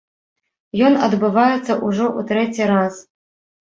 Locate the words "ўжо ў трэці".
1.85-2.63